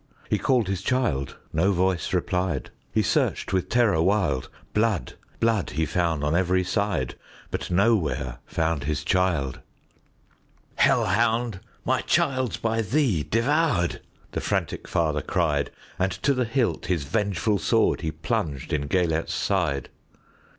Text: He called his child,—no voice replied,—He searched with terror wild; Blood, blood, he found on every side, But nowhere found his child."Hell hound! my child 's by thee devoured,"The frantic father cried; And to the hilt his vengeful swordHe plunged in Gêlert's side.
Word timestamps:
He 0.31 0.39
called 0.39 0.67
his 0.67 0.81
child,—no 0.81 1.73
voice 1.73 2.11
replied,—He 2.11 3.03
searched 3.03 3.53
with 3.53 3.69
terror 3.69 4.01
wild; 4.01 4.49
Blood, 4.73 5.13
blood, 5.39 5.69
he 5.69 5.85
found 5.85 6.23
on 6.23 6.35
every 6.35 6.63
side, 6.63 7.13
But 7.51 7.69
nowhere 7.69 8.39
found 8.47 8.85
his 8.85 9.03
child."Hell 9.03 11.05
hound! 11.05 11.59
my 11.85 12.01
child 12.01 12.53
's 12.53 12.57
by 12.57 12.81
thee 12.81 13.21
devoured,"The 13.21 14.41
frantic 14.41 14.87
father 14.87 15.21
cried; 15.21 15.69
And 15.99 16.11
to 16.13 16.33
the 16.33 16.45
hilt 16.45 16.87
his 16.87 17.03
vengeful 17.03 17.59
swordHe 17.59 18.11
plunged 18.23 18.73
in 18.73 18.89
Gêlert's 18.89 19.35
side. 19.35 19.89